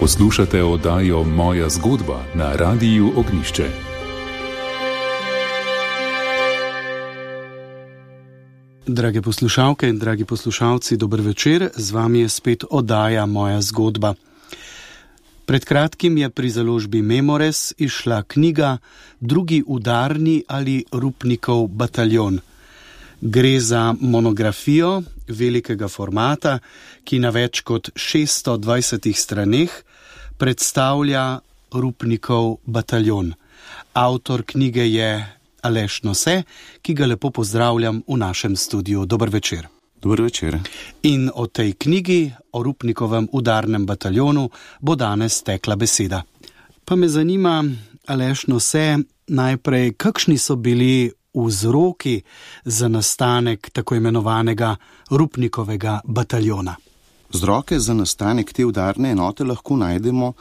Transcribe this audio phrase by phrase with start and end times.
[0.00, 3.68] Poslušate oddajo Moja zgodba na Radiu Ognišče.
[8.86, 14.14] Drage poslušalke in dragi poslušalci, dober večer, z vami je spet oddaja Moja zgodba.
[15.46, 18.78] Pred kratkim je pri založbi Memores išla knjiga
[19.20, 22.40] Drugi udarni ali Rupnikov bataljon.
[23.20, 26.58] Gre za monografijo velikega formata,
[27.04, 29.70] ki na več kot 620 straneh
[30.40, 31.40] predstavlja
[31.72, 33.32] Rupnikov bataljon.
[33.92, 36.42] Avtor knjige je Aleš Nose,
[36.82, 39.04] ki ga lepo pozdravljam v našem studiu.
[39.06, 39.68] Dober večer.
[40.02, 40.58] Dobro večer.
[41.02, 44.48] In o tej knjigi, o Rupnikovem udarnem bataljonu,
[44.80, 46.22] bo danes tekla beseda.
[46.84, 47.64] Pa me zanima,
[48.06, 52.22] Aleš Nose, najprej, kakšni so bili vzroki
[52.64, 54.76] za nastanek tako imenovanega
[55.10, 56.76] Rupnikovega bataljona.
[57.32, 60.32] Vzroke za nastanek te udarne enote lahko najdemo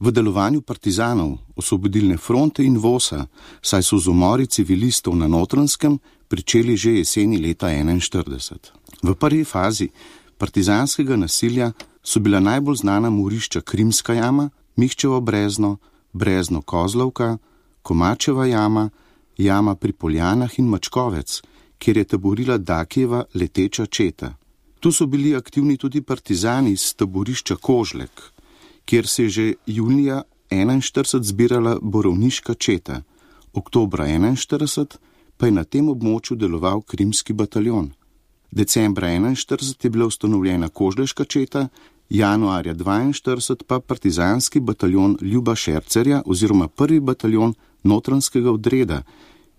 [0.00, 3.26] v delovanju partizanov, osvobodilne fronte in vosa,
[3.62, 5.98] saj so z umori civilistov na notranskem
[6.28, 8.58] pričeli že jeseni leta 1941.
[9.02, 9.88] V prvi fazi
[10.38, 15.76] partizanskega nasilja so bila najbolj znana morišča Krimska jama, Mihčevo brezno,
[16.12, 17.38] brezno Kozlovka,
[17.82, 18.90] Komačeva jama,
[19.38, 21.42] jama pri Poljanah in Mačkovec,
[21.78, 24.34] kjer je taborila Dakjeva leteča četa.
[24.82, 28.22] Tu so bili aktivni tudi partizani iz taborišča Kožlek,
[28.84, 33.02] kjer se je že junija 1941 zbirala borovniška četa,
[33.52, 34.96] oktobra 1941
[35.36, 37.92] pa je na tem območju deloval krimski bataljon.
[38.50, 41.68] Decembra 1941 je bila ustanovljena Kožleška četa,
[42.10, 49.02] januarja 1942 pa partizanski bataljon Ljuba Šercerja oziroma prvi bataljon notranskega odreda,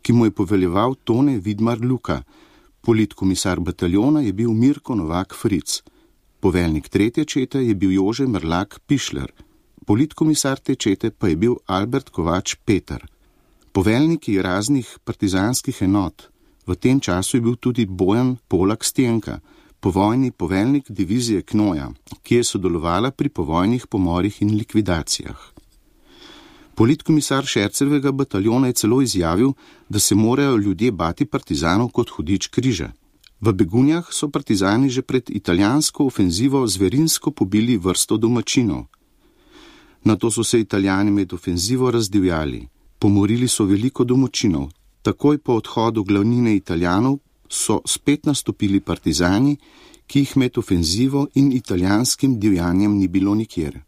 [0.02, 2.24] ki mu je poveljeval Tone Vidmar Luka.
[2.86, 5.82] Politkomisar bataljona je bil Mirko Novak Fric.
[6.40, 9.32] Poveljnik tretje čete je bil Jože Mrlak Pišler.
[9.86, 13.06] Politkomisar te čete pa je bil Albert Kovač Peter.
[13.72, 16.28] Poveljniki raznih partizanskih enot.
[16.68, 19.40] V tem času je bil tudi Bojan Polak Stenka,
[19.80, 21.88] povojni poveljnik divizije Knoja,
[22.24, 25.53] ki je sodelovala pri povojnih pomorih in likvidacijah.
[26.76, 29.52] Politkomisar Šercevega bataljona je celo izjavil,
[29.90, 32.92] da se morajo ljudje bati partizanov kot hudič križa.
[33.42, 38.86] V begunjah so partizani že pred italijansko ofenzivo zverinsko pobili vrsto domačinov.
[40.04, 42.68] Na to so se italijani med ofenzivo razdivjali,
[43.00, 44.70] pomorili so veliko domačinov.
[45.02, 47.20] Takoj po odhodu glavnine italijanov
[47.50, 49.58] so spet nastopili partizani,
[50.08, 53.82] ki jih med ofenzivo in italijanskim divjanjem ni bilo nikjer.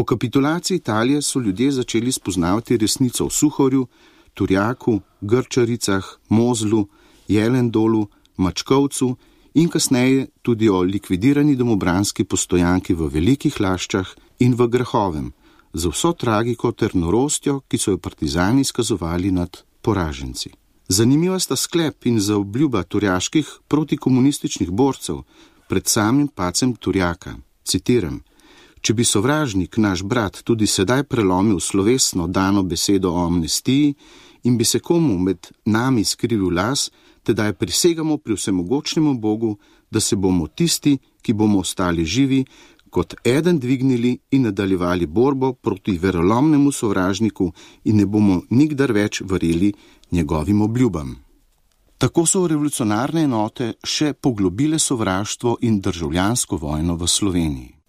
[0.00, 3.86] Po kapitulaciji Italije so ljudje začeli spoznavati resnico o Suhorju,
[4.34, 6.86] Turjaku, Grčaricah, Mozlu,
[7.28, 8.06] Jelendolu,
[8.36, 9.16] Mačkovcu
[9.54, 15.32] in kasneje tudi o likvidirani domobranski postojanki v velikih laščah in v Grahovem,
[15.72, 20.50] za vso tragiko ter norostjo, ki so jo partizani skazovali nad poraženci.
[20.88, 25.20] Zanimiva sta sklep in zaobljuba turjaških protikomunističnih borcev
[25.68, 27.36] pred samim pacem Turjaka.
[27.64, 28.22] Citiram:
[28.80, 33.94] Če bi sovražnik, naš brat, tudi sedaj prelomil slovesno dano besedo o amnestiji
[34.48, 36.90] in bi se komu med nami skrivil las,
[37.22, 39.58] tedaj prisegamo pri vsemogočnemu Bogu,
[39.90, 42.44] da se bomo tisti, ki bomo ostali živi,
[42.90, 47.52] kot eden dvignili in nadaljevali borbo proti verolomnemu sovražniku
[47.84, 49.72] in ne bomo nikdar več verjeli
[50.10, 51.18] njegovim obljubam.
[51.98, 57.79] Tako so revolucionarne enote še poglobile sovraštvo in državljansko vojno v Sloveniji.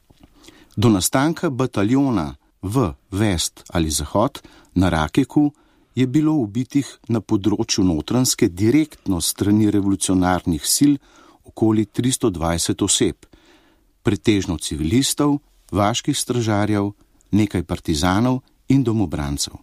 [0.75, 4.41] Do nastanka bataljona v Vest ali Zahod
[4.75, 5.51] na Rakeku
[5.95, 10.93] je bilo ubitih na področju notranske direktno strani revolucionarnih sil
[11.43, 13.25] okoli 320 oseb,
[14.03, 16.93] pretežno civilistov, vaških stražarjev,
[17.31, 18.39] nekaj partizanov
[18.69, 19.59] in domobrancev.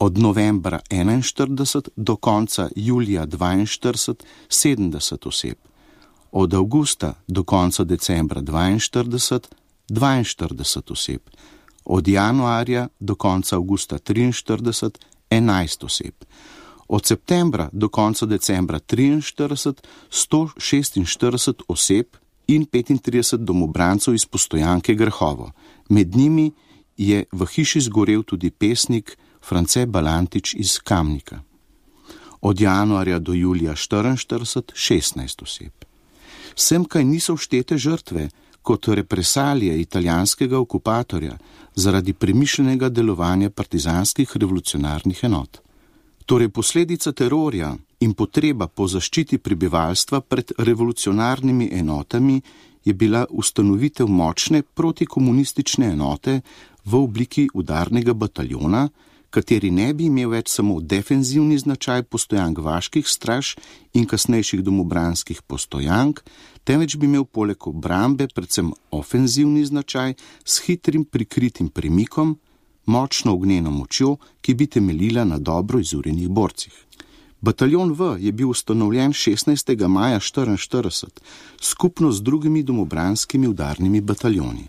[0.00, 4.14] Od novembra 41 do konca julija 42
[4.48, 5.58] 70 oseb,
[6.32, 9.59] od avgusta do konca decembra 42
[9.90, 11.20] 42 oseb,
[11.84, 14.90] od januarja do konca avgusta 43
[15.30, 16.14] 11 oseb,
[16.88, 19.74] od septembra do konca decembra 43
[20.10, 22.06] 146 oseb
[22.46, 25.52] in 35 domobrancev iz postojanke Grhovo.
[25.88, 26.52] Med njimi
[26.96, 31.40] je v hiši zgorel tudi pesnik France Balantič iz Kamnika.
[32.40, 35.72] Od januarja do julija 44 16 oseb.
[36.56, 38.28] Sem kaj niso vštete žrtve,
[38.62, 41.38] kot represalije italijanskega okupatorja
[41.74, 45.58] zaradi premišljenega delovanja partizanskih revolucionarnih enot.
[46.26, 52.40] Torej posledica terorja, in potreba po zaščiti prebivalstva pred revolucionarnimi enotami
[52.84, 56.40] je bila ustanovitev močne protikomunistične enote
[56.84, 58.88] v obliki udarnega bataljona,
[59.30, 63.54] kateri ne bi imel več samo defenzivni značaj postojank vaških straž
[63.94, 66.20] in kasnejših domobranskih postojank,
[66.64, 72.36] temveč bi imel poleg obrambe predvsem ofenzivni značaj s hitrim prikritim premikom,
[72.86, 76.74] močno ognjeno močjo, ki bi temeljila na dobro izurenih borcih.
[77.40, 79.88] Bataljon V je bil ustanovljen 16.
[79.88, 81.08] maja 1944
[81.60, 84.66] skupno z drugimi domobranskimi udarnimi bataljoni.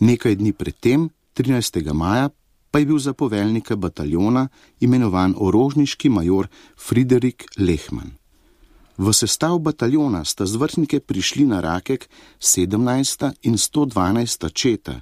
[0.00, 1.92] Nekaj dni predtem, 13.
[1.92, 2.28] maja,
[2.72, 4.48] pa je bil za poveljnika bataljona
[4.80, 8.16] imenovan orožniški major Friderik Lehmann.
[8.98, 12.08] V sestav bataljona sta z vrhnike prišli na Rakek
[12.40, 13.32] 17.
[13.42, 14.52] in 112.
[14.52, 15.00] četa,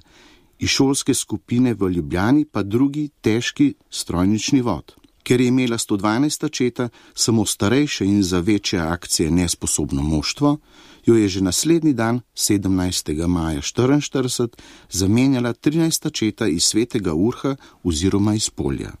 [0.59, 5.00] iz šolske skupine v Ljubljani pa drugi težki strojnični vod.
[5.23, 6.51] Ker je imela 112.
[6.51, 10.57] četa samo starejše in za večje akcije nesposobno moštvo,
[11.05, 13.27] jo je že naslednji dan, 17.
[13.27, 14.47] maja 1944,
[14.89, 16.11] zamenjala 13.
[16.11, 18.91] četa iz svetega Urha oziroma iz Polja.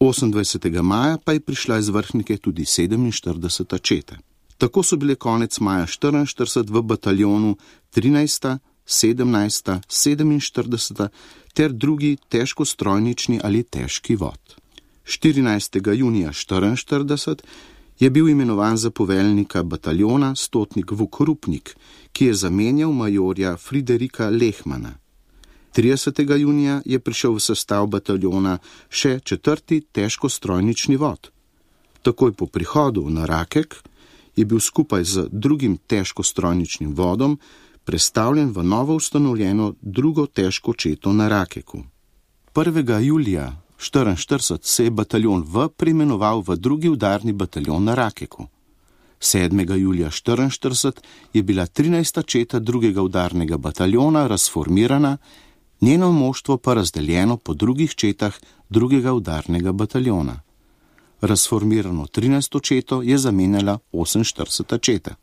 [0.00, 0.82] 28.
[0.82, 3.78] maja pa je prišla iz vrhnike tudi 47.
[3.82, 4.16] četa.
[4.58, 7.56] Tako so bile konec maja 1944 v bataljonu
[7.94, 11.08] 13., 17., 47.
[11.54, 14.59] ter drugi težkostrojnični ali težki vod.
[15.10, 15.94] 14.
[15.94, 17.42] junija 1944
[17.98, 21.76] je bil imenovan za poveljnika bataljona stotnik Vukorupnik,
[22.12, 24.94] ki je zamenjal majorja Friderika Lehmana.
[25.74, 26.36] 30.
[26.36, 28.58] junija je prišel v sestav bataljona
[28.88, 31.30] še četrti težkostrojnični vod.
[32.02, 33.74] Takoj po prihodu na Rakek
[34.36, 37.38] je bil skupaj z drugim težkostrojničnim vodom
[37.84, 41.82] prestavljen v novo ustanovljeno drugo težko četo na Rakeku.
[42.54, 42.98] 1.
[43.00, 48.46] julija 1944 se je bataljon V preimenoval v drugi udarni bataljon na Rakeku.
[49.20, 49.76] 7.
[49.76, 50.92] julija 1944
[51.32, 52.26] je bila 13.
[52.26, 55.16] četa drugega udarnega bataljona razformirana,
[55.80, 58.34] njeno moštvo pa razdeljeno po drugih četah
[58.68, 60.40] drugega udarnega bataljona.
[61.20, 62.62] Razformirano 13.
[62.62, 64.80] četo je zamenjala 48.
[64.80, 65.14] četa.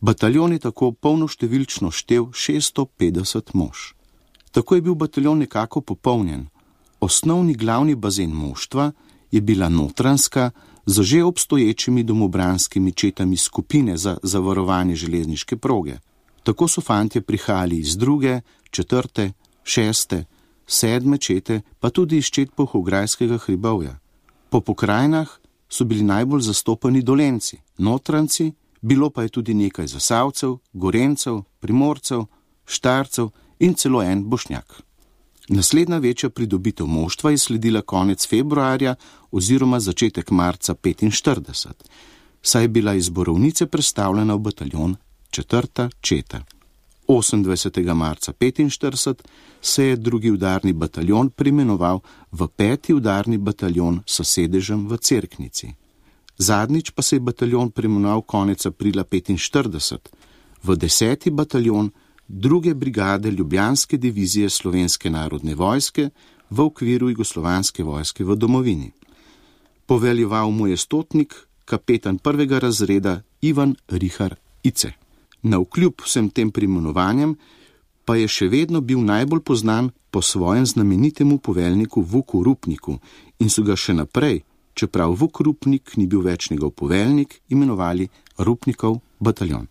[0.00, 3.78] Bataljon je tako polnoštevilčno štev 650 mož.
[4.50, 6.46] Tako je bil bataljon nekako popolnjen,
[7.04, 8.92] osnovni glavni bazen moštva
[9.30, 10.50] je bila notranska
[10.86, 15.94] z že obstoječimi domobranskimi četami skupine za zavarovanje železniške proge.
[16.42, 18.40] Tako so fantje prihajali iz druge,
[18.70, 19.32] četrte,
[19.64, 20.24] šeste,
[20.66, 23.98] sedme čete, pa tudi iz čet pohograjskega hribovja.
[24.50, 25.28] Po pokrajinah
[25.68, 32.24] so bili najbolj zastopani dolenci, notranci, bilo pa je tudi nekaj zasavcev, gorencev, primorcev,
[32.66, 33.28] štarcev
[33.58, 34.82] in celo en bošnjak.
[35.48, 38.94] Naslednja večja pridobitev moštva je sledila konec februarja
[39.30, 41.72] oziroma začetek marca 45,
[42.42, 44.96] saj je bila iz borovnice predstavljena v bataljon
[45.30, 46.40] četrta četa.
[47.08, 47.94] 28.
[47.94, 49.14] marca 45
[49.60, 52.00] se je drugi udarni bataljon preimenoval
[52.32, 55.74] v peti udarni bataljon s sedežem v Cerknici.
[56.38, 59.98] Zadnjič pa se je bataljon preimenoval konec aprila 45
[60.62, 61.90] v deseti bataljon
[62.28, 66.10] druge brigade Ljubljanske divizije Slovenske narodne vojske
[66.50, 68.90] v okviru Jugoslovanske vojske v domovini.
[69.86, 74.92] Poveljeval mu je stotnik, kapetan prvega razreda Ivan Rihar Ice.
[75.42, 77.36] Na vkljub vsem tem primenovanjem
[78.04, 82.98] pa je še vedno bil najbolj znan po svojem znamenitemu poveljniku Vuku Rupniku
[83.38, 84.42] in so ga še naprej,
[84.74, 89.66] čeprav Vuk Rupnik ni bil več njegov poveljnik, imenovali Rupnikov bataljon.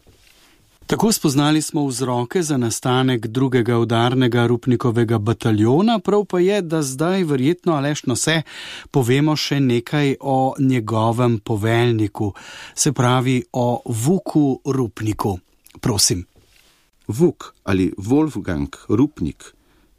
[0.87, 7.23] Tako spoznali smo vzroke za nastanek drugega udarnega rupnikovega bataljona, prav pa je, da zdaj
[7.23, 8.41] verjetno alešno se
[8.91, 12.33] povemo še nekaj o njegovem poveljniku,
[12.75, 15.39] se pravi o Vuku Rupniku.
[15.79, 16.25] Prosim.
[17.07, 19.43] Vuk ali Wolfgang Rupnik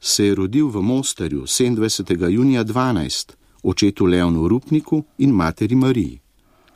[0.00, 2.28] se je rodil v Mostarju 27.
[2.28, 3.32] junija 12.
[3.62, 6.20] očetu Leonu Rupniku in materi Mariji.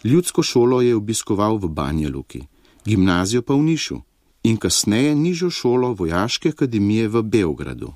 [0.04, 2.46] Ljudsko šolo je obiskoval v Banja Luki
[2.85, 4.00] gimnazijo pa v Nišu
[4.42, 7.92] in kasneje nižjo šolo Vojaške akademije v Beogradu.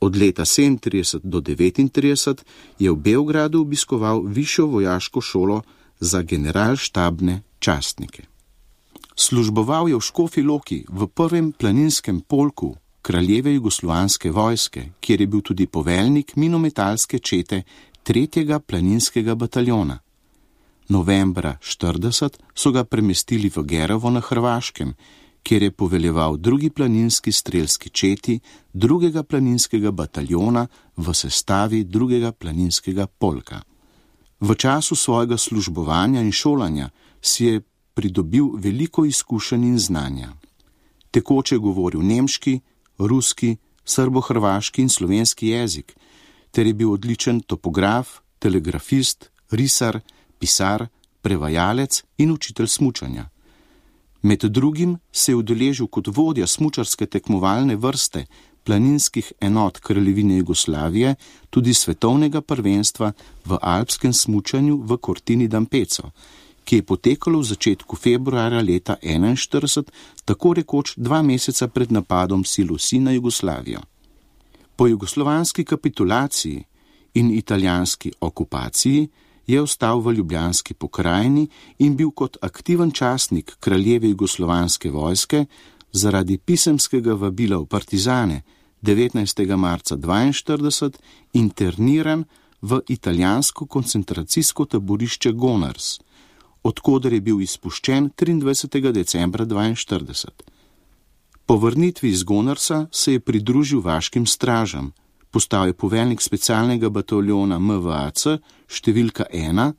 [0.00, 2.42] Od leta 37 do 39
[2.78, 5.62] je v Beogradu obiskoval višjo vojaško šolo
[6.00, 8.22] za generalštabne častnike.
[9.16, 15.40] Služboval je v Škofi Loki v prvem planinskem polku kraljeve jugoslovanske vojske, kjer je bil
[15.40, 17.62] tudi poveljnik minometalske čete
[18.02, 19.98] tretjega planinskega bataljona.
[20.88, 24.94] Novembra 40 so ga premestili v Gerovo na Hrvaškem,
[25.42, 28.40] kjer je poveljeval drugi planinski strelski četi
[28.72, 33.62] drugega planinskega bataljona v sestavi drugega planinskega polka.
[34.40, 37.60] V času svojega službovanja in šolanja si je
[37.94, 40.32] pridobil veliko izkušenj in znanja.
[41.10, 42.60] Tekoče je govoril nemški,
[42.98, 45.96] ruski, srbo-hrvaški in slovenski jezik,
[46.50, 50.00] ter je bil odličen topograf, telegrafist, risar,
[50.44, 50.86] pisar,
[51.22, 53.28] prevajalec in učitelj smučanja.
[54.22, 58.26] Med drugim se je udeležil kot vodja smučarske tekmovalne vrste
[58.64, 61.14] planinskih enot Kraljevine Jugoslavije,
[61.50, 63.12] tudi svetovnega prvenstva
[63.44, 66.10] v alpskem smučanju v Cortini d'Ampezzo,
[66.64, 69.92] ki je potekalo v začetku februarja leta 1941,
[70.24, 73.80] tako rekoč dva meseca pred napadom silusi na Jugoslavijo.
[74.76, 76.64] Po jugoslovanski kapitulaciji
[77.14, 79.08] in italijanski okupaciji
[79.46, 81.48] je ostal v ljubljanski pokrajini
[81.78, 85.46] in bil kot aktiven častnik kraljeve jugoslovanske vojske
[85.92, 88.42] zaradi pisemskega vabila v partizane
[88.82, 89.56] 19.
[89.56, 90.92] marca 1942
[91.32, 92.24] interniran
[92.62, 96.00] v italijansko koncentracijsko taborišče Gonars,
[96.62, 98.92] odkuder je bil izpuščen 23.
[98.92, 100.28] decembra 1942.
[101.46, 104.92] Po vrnitvi iz Gonarsa se je pridružil vaškim stražam,
[105.34, 108.22] postal je poveljnik specialnega bataljona MVAC
[108.70, 109.72] številka 1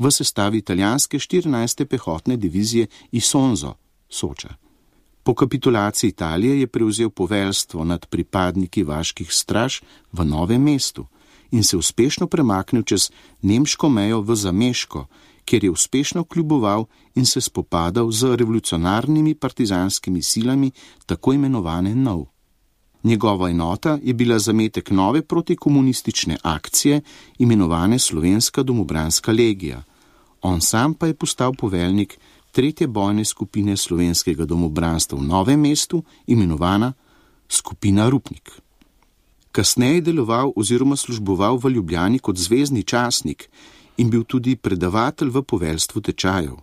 [0.00, 1.84] v sestavi italijanske 14.
[1.84, 3.74] pehotne divizije Isonzo,
[4.08, 4.54] Soča.
[5.24, 9.82] Po kapitulaciji Italije je prevzel poveljstvo nad pripadniki vaških straž
[10.12, 11.04] v novem mestu
[11.52, 13.10] in se uspešno premaknil čez
[13.42, 15.06] nemško mejo v Zameško,
[15.44, 20.72] kjer je uspešno kljuboval in se spopadal z revolucionarnimi partizanskimi silami,
[21.06, 22.33] tako imenovane NOV.
[23.04, 27.00] Njegova enota je bila zametek nove protikomunistične akcije,
[27.38, 29.82] imenovane Slovenska domobranska legija.
[30.42, 32.18] On sam pa je postal poveljnik
[32.52, 36.92] tretje bojne skupine slovenskega domobranstva v novem mestu, imenovana
[37.48, 38.50] skupina Rupnik.
[39.52, 43.50] Kasneje je deloval oziroma služboval v Ljubljani kot zvezdni časnik
[43.96, 46.56] in bil tudi predavatelj v poveljstvu tečajev.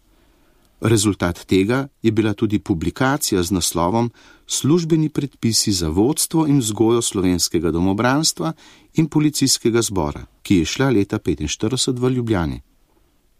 [0.82, 4.12] Rezultat tega je bila tudi publikacija z naslovom
[4.48, 8.54] Službeni predpisi za vodstvo in vzgojo slovenskega domobranstva
[8.94, 12.62] in policijskega zbora, ki je šla leta 1945 v Ljubljani.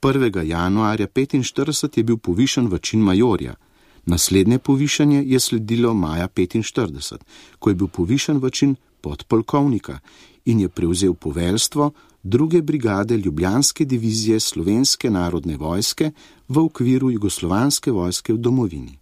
[0.02, 0.44] 1.
[0.44, 3.56] januarja 1945 je bil povišen v čin majorja,
[4.06, 7.18] naslednje povišanje je sledilo maja 1945,
[7.60, 10.00] ko je bil povišen v čin podpolkovnika
[10.46, 11.92] in je prevzel poveljstvo
[12.24, 16.12] druge brigade Ljubljanske divizije Slovenske narodne vojske
[16.48, 18.98] v okviru Jugoslovanske vojske v domovini.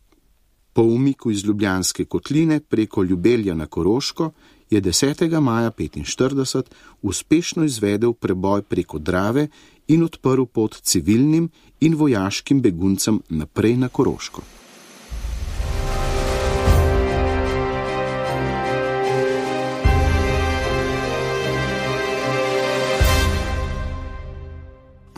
[0.73, 4.31] Po umiku iz Ljubljanske kotline preko Ljubelja na Koroško
[4.69, 5.39] je 10.
[5.39, 6.63] maja 1945
[7.01, 9.47] uspešno izvedel preboj preko Drave
[9.87, 11.49] in odprl pot civilnim
[11.79, 14.41] in vojaškim beguncem naprej na Koroško.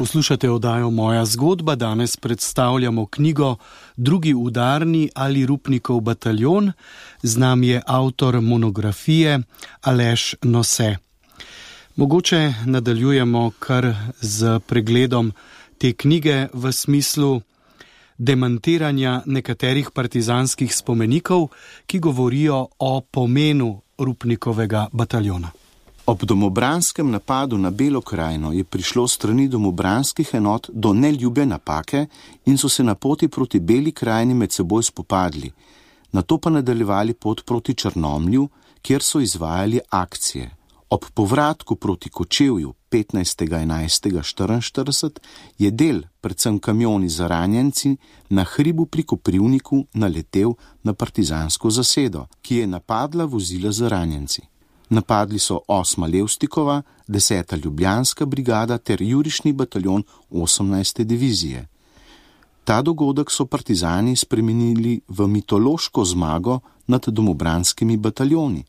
[0.01, 3.55] Poslušate oddajo Moja zgodba, danes predstavljamo knjigo
[3.95, 6.71] Drugi udarni ali Rupnikov bataljon,
[7.23, 9.39] z nami je avtor monografije
[9.81, 10.97] Aleš Nose.
[11.95, 15.33] Mogoče nadaljujemo kar z pregledom
[15.77, 17.41] te knjige v smislu
[18.17, 21.47] demantiranja nekaterih partizanskih spomenikov,
[21.85, 25.60] ki govorijo o pomenu Rupnikovega bataljona.
[26.05, 32.05] Ob domobranskem napadu na Belo krajino je prišlo strani domobranskih enot do neljube napake
[32.45, 35.51] in so se na poti proti Beli krajini med seboj spopadli,
[36.11, 38.49] na to pa nadaljevali pot proti Črnomlju,
[38.81, 40.55] kjer so izvajali akcije.
[40.89, 45.09] Ob povratku proti Kočevju 15.11.44
[45.57, 47.97] je del, predvsem kamioni za ranjenci,
[48.29, 50.53] na hribu pri Koprivniku naletel
[50.83, 54.50] na partizansko zasedo, ki je napadla vozila za ranjenci.
[54.91, 56.07] Napadli so 8.
[56.11, 57.63] Levstikova, 10.
[57.63, 61.03] Ljubljanska brigada ter jurišni bataljon 18.
[61.03, 61.67] divizije.
[62.63, 68.63] Ta dogodek so partizani spremenili v mitološko zmago nad domobranskimi bataljoni,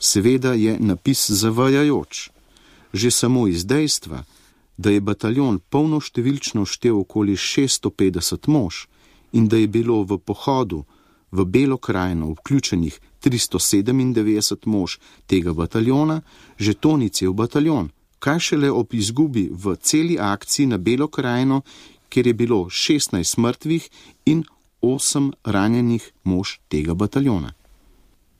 [0.00, 2.30] Seveda je napis zavajajoč,
[2.92, 4.24] že samo iz dejstva,
[4.76, 8.86] da je bataljon polnoštevilčno štev okoli 650 mož
[9.32, 10.84] in da je bilo v pohodu
[11.32, 16.20] v Belo krajino vključenih 397 mož tega bataljona,
[16.58, 21.62] že tonic je v bataljon, kaj šele ob izgubi v celi akciji na Belo krajino,
[22.08, 23.90] kjer je bilo 16 mrtvih
[24.26, 24.44] in
[24.82, 27.52] 8 ranjenih mož tega bataljona.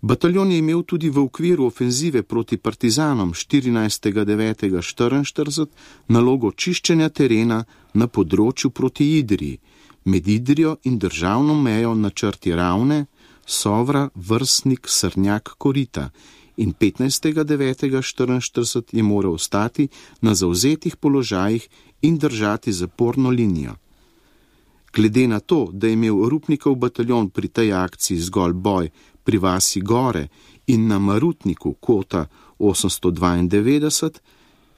[0.03, 5.67] Bataljon je imel tudi v okviru ofenzive proti partizanom 14.9.44
[6.09, 9.59] nalogo čiščenja terena na področju proti Idriji,
[10.05, 13.07] med Idrijo in državno mejo na črti ravne,
[13.47, 16.11] Sovra, vrstnik, srnjak, korita
[16.57, 19.89] in 15.9.44 je moral ostati
[20.21, 21.69] na zauzetih položajih
[22.03, 23.75] in držati zaporno linijo.
[24.95, 28.91] Glede na to, da je imel Rupnikov bataljon pri tej akciji zgolj boj
[29.25, 30.29] pri vasi Gore
[30.67, 32.27] in na Marutniku kota
[32.59, 34.11] 892,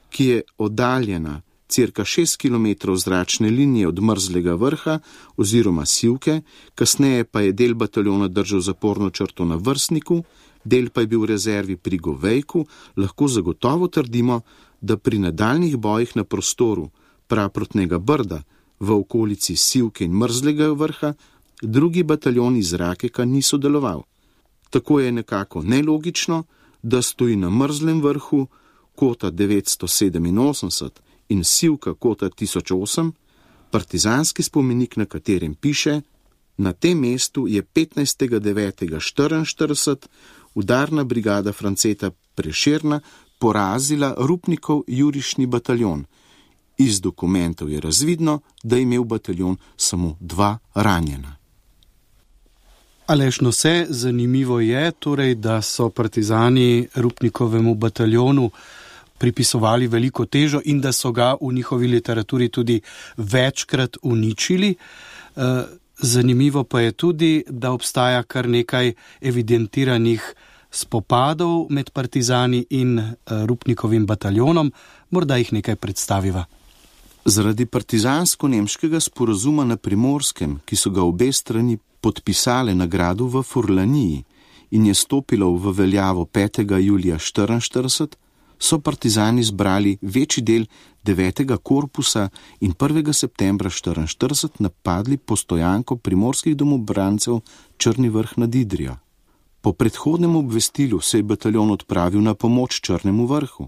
[0.09, 1.41] ki je oddaljena
[1.73, 4.99] cirka 6 km zračne linije od mrzlega vrha
[5.37, 6.41] oziroma Sivke,
[6.75, 10.23] kasneje pa je del bataljona držal zaporno črto na vrstniku,
[10.63, 12.65] del pa je bil v rezervi pri Govejku,
[12.97, 14.41] lahko zagotovo trdimo,
[14.81, 16.89] da pri nadaljnih bojih na prostoru
[17.27, 18.43] praprotnega brda
[18.79, 21.13] v okolici Sivke in mrzlega vrha
[21.61, 24.03] drugi bataljon iz Rakeka ni sodeloval.
[24.69, 26.43] Tako je nekako nelogično,
[26.83, 28.47] da stoji na mrzlem vrhu
[28.95, 30.89] kota 987
[31.33, 33.11] in Sivka kota 1008,
[33.71, 36.01] partizanski spomenik, na katerem piše:
[36.57, 40.07] Na tem mestu je 15.9.44
[40.53, 42.99] udarna brigada Franceta Preširna
[43.39, 46.05] porazila Rupnikov jurišni bataljon.
[46.77, 51.35] Iz dokumentov je razvidno, da je imel bataljon samo dva ranjena.
[53.05, 58.51] Alešno se, zanimivo je torej, da so partizani Rupnikovemu bataljonu
[59.23, 62.81] pripisovali veliko težo in da so ga v njihovi literaturi tudi
[63.17, 64.75] večkrat uničili.
[64.75, 65.63] Eh,
[65.97, 70.33] zanimivo pa je tudi, da obstaja kar nekaj evidentiranih
[70.71, 73.13] spopadov med partizani in eh,
[73.47, 74.71] Rupnikovim bataljonom,
[75.09, 76.43] morda jih nekaj predstaviva.
[77.25, 84.23] Zaradi partizansko-nemškega sporozuma na primorskem, ki so ga obe strani podpisale na gradu v Furlaniji
[84.71, 86.79] in je stopilo v veljavo 5.
[86.79, 88.22] julija 1944,
[88.63, 90.65] so partizani zbrali večji del
[91.03, 91.57] 9.
[91.63, 93.13] korpusa in 1.
[93.13, 97.39] septembra 1944 napadli postojanko primorskih domobrancev
[97.77, 98.95] Črni vrh nad Idrijo.
[99.61, 103.67] Po predhodnem obvestilu se je bataljon odpravil na pomoč Črnemu vrhu.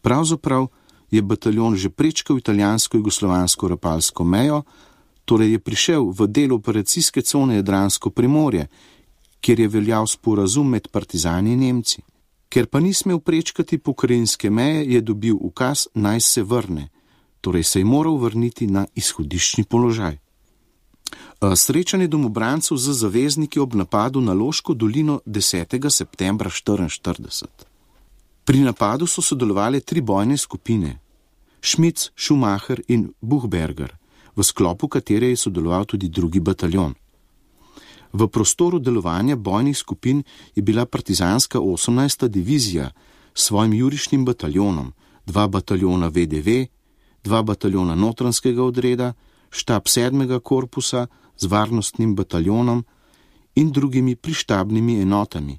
[0.00, 0.66] Pravzaprav
[1.10, 4.62] je bataljon že prečkal italijansko-jugoslovansko rapalsko mejo,
[5.24, 8.66] torej je prišel v del operacijske cone Jadransko primorje,
[9.40, 12.13] kjer je veljal sporazum med partizani in Nemci.
[12.54, 16.88] Ker pa ni smel prečkati pokrajinske meje, je dobil ukaz naj se vrne,
[17.40, 20.18] torej se je moral vrniti na izhodiščni položaj.
[21.56, 25.90] Srečanje domobrancev z zavezniki ob napadu na Loško dolino 10.
[25.90, 27.66] septembra 1944.
[28.44, 30.98] Pri napadu so sodelovali tri bojne skupine:
[31.60, 33.96] Šmic, Schumacher in Buchberger,
[34.36, 36.94] v sklopu katere je sodeloval tudi drugi bataljon.
[38.14, 40.22] V prostoru delovanja bojnih skupin
[40.54, 42.28] je bila partizanska 18.
[42.28, 42.90] divizija
[43.34, 44.92] s svojim jurišnim bataljonom,
[45.26, 46.66] dva bataljona VDV,
[47.24, 49.12] dva bataljona notranskega odreda,
[49.50, 50.40] štab 7.
[50.40, 52.84] korpusa z varnostnim bataljonom
[53.54, 55.58] in drugimi prištabnimi enotami,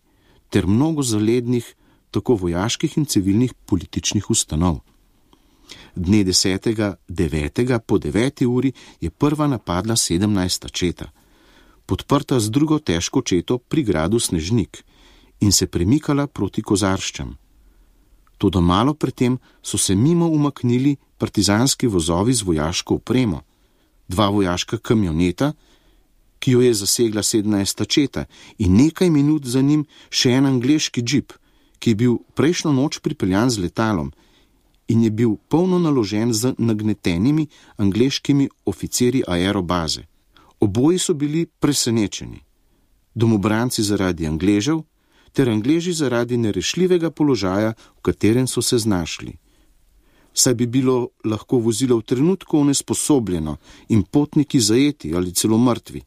[0.49, 1.75] ter mnogo zalednih,
[2.11, 4.79] tako vojaških in civilnih političnih ustanov.
[5.95, 6.95] Dne 10.
[7.09, 7.79] 9.
[7.79, 8.45] po 9.
[8.45, 10.71] uri je prva napadla 17.
[10.71, 11.11] četa
[11.85, 14.83] podprta z drugo težko četo pri gradu Snežnik
[15.39, 17.37] in se premikala proti kozarščam.
[18.37, 23.41] Toda malo predtem so se mimo umaknili partizanski vozovi z vojaško opremo,
[24.07, 25.53] dva vojaška kamioneta,
[26.39, 27.87] ki jo je zasegla 17.
[27.87, 28.25] četa,
[28.57, 31.33] in nekaj minut za njim še en angliški džip,
[31.79, 34.11] ki je bil prejšnjo noč pripeljan z letalom
[34.87, 40.05] in je bil polno naložen z nagnetenimi angliškimi oficiri aerobaze.
[40.59, 42.39] Oboji so bili presenečeni.
[43.15, 44.81] domobranci zaradi Angležev
[45.35, 49.33] ter Angleži zaradi nerešljivega položaja, v katerem so se znašli.
[50.33, 53.57] Saj bi bilo lahko vozilo v trenutku onesposobljeno
[53.89, 56.01] in potniki zajeti ali celo mrtvi.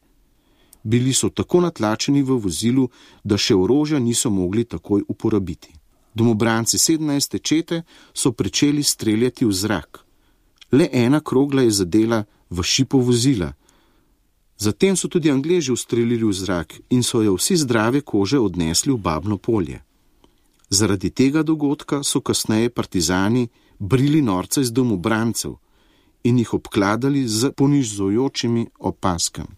[0.82, 2.88] Bili so tako natlačeni v vozilu,
[3.24, 5.72] da še orožja niso mogli takoj uporabiti.
[6.14, 7.40] Domobranci 17.
[7.42, 7.82] čete
[8.14, 10.04] so začeli streljati v zrak.
[10.72, 13.52] Le ena krogla je zadela v šipo vozila.
[14.58, 18.98] Zatem so tudi Angleži ustrelili v zrak in so jo vsi zdrave kože odnesli v
[18.98, 19.78] babno polje.
[20.70, 25.54] Zaradi tega dogodka so kasneje partizani brili norce iz domobrancev
[26.24, 29.54] in jih obkladali z ponižujočimi opaskami.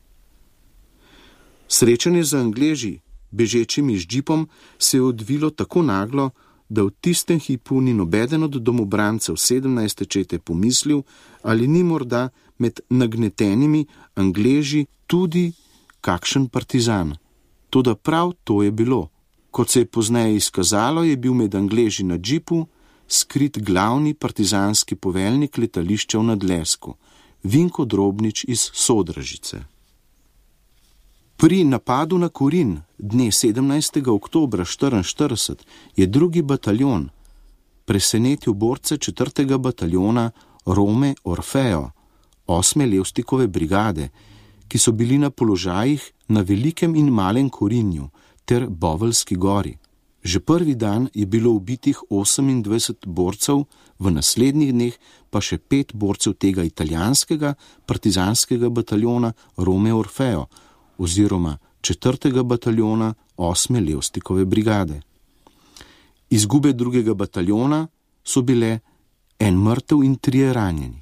[1.68, 6.30] Srečanje z Angleži, bežečimi z džipom, se je odvilo tako naglo,
[6.70, 10.06] da v tistem hipu ni nobeden od domobrancev 17.
[10.08, 11.02] čete pomislil,
[11.42, 12.28] ali ni morda
[12.58, 15.52] med nagnetenimi Angleži tudi
[16.00, 17.16] kakšen partizan.
[17.70, 19.08] Tudi prav to je bilo.
[19.50, 22.66] Kot se je pozneje izkazalo, je bil med Angleži na džipu
[23.08, 26.94] skrit glavni partizanski poveljnik letališča v Nadlesku,
[27.42, 29.64] Vinko Drobnič iz Sodražice.
[31.40, 34.08] Pri napadu na Kurin dne 17.
[34.08, 35.54] oktober 1944
[35.96, 37.08] je drugi bataljon
[37.84, 39.58] presenetil borce 4.
[39.58, 40.30] bataljona
[40.66, 41.90] Rome Orfeo,
[42.46, 42.90] 8.
[42.92, 44.08] Levstikove brigade,
[44.68, 48.10] ki so bili na položajih na Velikem in Malem Korinju
[48.44, 49.78] ter Bovelski gori.
[50.22, 53.64] Že prvi dan je bilo ubitih 28 borcev,
[53.98, 54.94] v naslednjih dneh
[55.30, 57.54] pa še pet borcev tega italijanskega
[57.86, 60.50] partizanskega bataljona Rome Orfeo
[61.00, 62.42] oziroma 4.
[62.42, 63.80] bataljona 8.
[63.88, 65.00] Levstikove brigade.
[66.30, 67.86] Izgube drugega bataljona
[68.24, 68.78] so bile
[69.38, 71.00] en mrtev in trije ranjeni.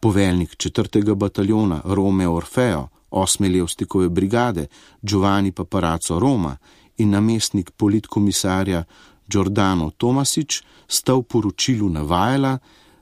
[0.00, 1.14] Poveljnik 4.
[1.14, 3.52] bataljona Rome Orfeo 8.
[3.52, 4.66] Levstikove brigade
[5.02, 6.56] Giovanni Paparazzo Roma
[6.96, 8.84] in namestnik politkomisarja
[9.28, 12.58] Giordano Tomasič sta v poročilu navajala,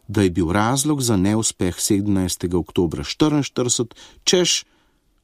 [0.09, 2.55] da je bil razlog za neuspeh 17.
[2.55, 3.87] oktober 1944,
[4.25, 4.65] češ,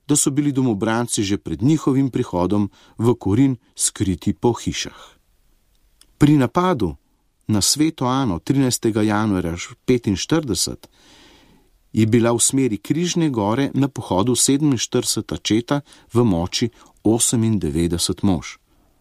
[0.08, 5.00] da so bili domobranci že pred njihovim prihodom v Korin skriti po hišah.
[6.18, 6.96] Pri napadu
[7.48, 9.02] na sveto Ano 13.
[9.02, 10.76] januarja 1945
[11.92, 15.22] je bila v smeri Križne gore na pohodu 47.
[15.42, 15.80] četa
[16.12, 16.70] v moči
[17.04, 18.56] 98 mož.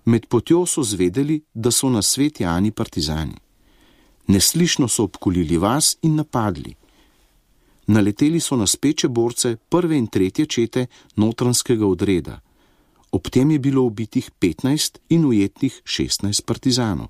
[0.05, 3.37] Med potjo so zvedeli, da so na sveti Ani partizani.
[4.27, 6.75] Neslišno so obkolili vas in napadli.
[7.91, 12.39] Naleteli so na speče borce prve in tretje čete notranskega odreda.
[13.11, 17.07] Ob tem je bilo ubitih 15 in ujetih 16 partizanov.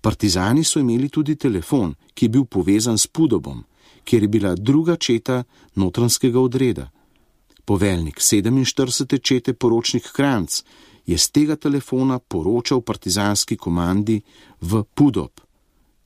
[0.00, 3.62] Partizani so imeli tudi telefon, ki je bil povezan s Pudobom,
[4.04, 6.90] kjer je bila druga četa notranskega odreda.
[7.64, 9.22] Poveljnik 47.
[9.22, 10.62] čete poročnik Kranc
[11.06, 14.20] je z tega telefona poročal partizanski komandi
[14.60, 15.30] v Pudob.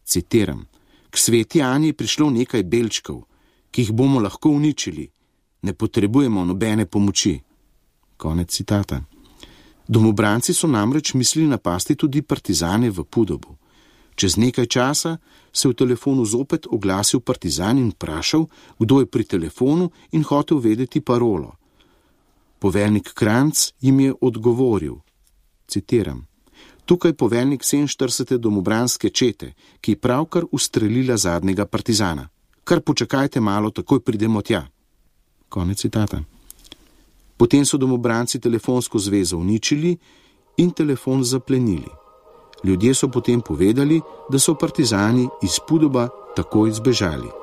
[0.04, 0.66] Citiram:
[1.10, 3.29] K sveti Ani je prišlo nekaj belčkov,
[3.70, 5.10] ki jih bomo lahko uničili,
[5.62, 7.40] ne potrebujemo nobene pomoči.
[8.16, 9.02] Konec citata.
[9.88, 13.56] Domobranci so namreč mislili napasti tudi partizane v Pudobu.
[14.14, 15.16] Čez nekaj časa
[15.52, 18.46] se je v telefonu zopet oglasil partizan in vprašal,
[18.78, 21.54] kdo je pri telefonu in hotel vedeti parolo.
[22.58, 24.94] Poveljnik Kranc jim je odgovoril:
[25.66, 26.26] Citiram:
[26.84, 28.36] Tukaj je poveljnik 47.
[28.36, 32.28] domobranske čete, ki je pravkar ustrelila zadnjega partizana
[32.70, 34.62] kar počakajte malo, takoj pridemo tja.
[35.48, 36.22] Konec citata.
[37.36, 39.96] Potem so domobranci telefonsko zvezo uničili
[40.56, 41.90] in telefon zaplenili.
[42.64, 47.39] Ljudje so potem povedali, da so partizani iz Pudoba takoj zbežali.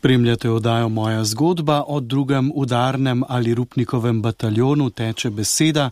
[0.00, 5.90] Spremljate oddajo Moja zgodba o drugem udarnem ali rupnikovem bataljonu teče beseda,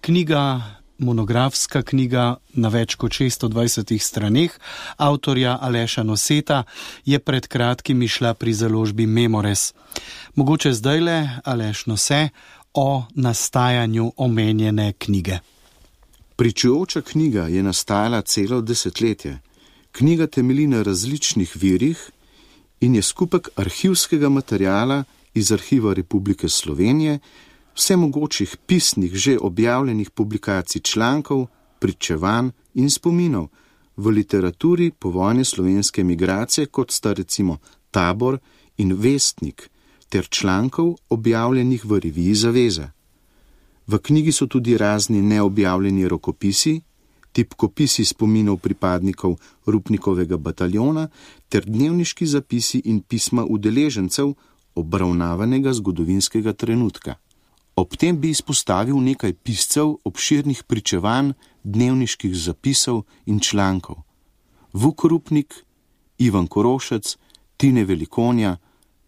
[0.00, 0.62] knjiga,
[0.98, 4.54] monografska knjiga na več kot 620 straneh,
[4.96, 6.62] avtorja Aleša Noseta
[7.04, 9.74] je pred kratkim išla pri založbi Memores.
[10.34, 12.28] Mogoče zdaj le Aleš Nose
[12.74, 15.40] o nastajanju omenjene knjige.
[16.36, 19.38] Pričujoča knjiga je nastajala celo desetletje.
[19.92, 22.10] Knjiga temelji na različnih virih
[22.80, 27.18] in je skupek arhivskega materijala iz Arhiva Republike Slovenije,
[27.74, 31.46] vse mogočih pisnih že objavljenih publikacij člankov,
[31.78, 33.48] pričevanj in spominov
[33.96, 37.58] v literaturi povojne slovenske migracije, kot sta recimo
[37.90, 38.38] Tabor
[38.76, 39.70] in Vestnik,
[40.08, 42.90] ter člankov objavljenih v reviji Zaveza.
[43.86, 46.80] V knjigi so tudi razni neobjavljeni rokopisi,
[47.32, 49.36] tipkopisi spominov pripadnikov
[49.66, 51.08] Rupnikovega bataljona
[51.48, 54.34] ter dnevniški zapisi in pisma udeležencev
[54.74, 57.14] obravnavanega zgodovinskega trenutka.
[57.76, 63.96] Ob tem bi izpostavil nekaj piscev obširnih pričevanj, dnevniških zapisov in člankov:
[64.72, 65.54] Vuk Rupnik,
[66.18, 67.16] Ivan Korošec,
[67.56, 68.56] Tine Velikonja,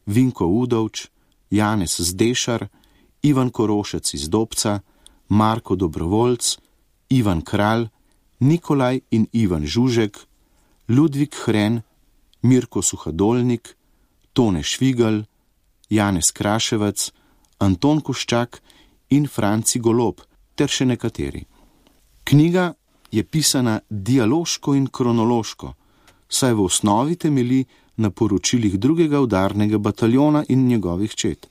[0.07, 1.09] Vinko Udovč,
[1.51, 2.69] Janez Zdešar,
[3.23, 4.81] Ivan Korošec iz Dobca,
[5.29, 6.59] Marko Dobrovoljc,
[7.11, 7.89] Ivan Kralj,
[8.41, 10.19] Nikolaj in Ivan Žužek,
[10.89, 11.83] Ludvik Hren,
[12.43, 13.77] Mirko Suhadolnik,
[14.33, 15.25] Tone Švigal,
[15.91, 17.13] Janez Kraševec,
[17.59, 18.61] Anton Koščak
[19.11, 20.23] in Franci Golob
[20.57, 21.45] ter še nekateri.
[22.25, 22.73] Knjiga
[23.13, 25.75] je pisana dialoško in kronološko,
[26.29, 27.65] saj v osnovi temeli
[27.97, 31.49] na poročilih drugega udarnega bataljona in njegovih čet.